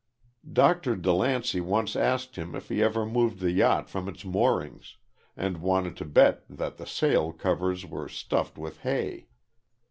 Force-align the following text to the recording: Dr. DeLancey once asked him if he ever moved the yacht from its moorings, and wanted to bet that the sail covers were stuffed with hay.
Dr. 0.51 0.95
DeLancey 0.95 1.61
once 1.61 1.95
asked 1.95 2.35
him 2.35 2.55
if 2.55 2.69
he 2.69 2.81
ever 2.81 3.05
moved 3.05 3.37
the 3.39 3.51
yacht 3.51 3.87
from 3.87 4.07
its 4.09 4.25
moorings, 4.25 4.97
and 5.37 5.61
wanted 5.61 5.95
to 5.97 6.05
bet 6.05 6.43
that 6.49 6.77
the 6.77 6.87
sail 6.87 7.31
covers 7.31 7.85
were 7.85 8.09
stuffed 8.09 8.57
with 8.57 8.79
hay. 8.79 9.27